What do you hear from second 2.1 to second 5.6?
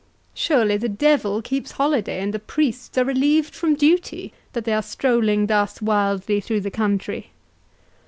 and the priests are relieved from duty, that they are strolling